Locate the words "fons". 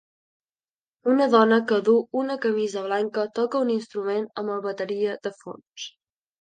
5.45-5.89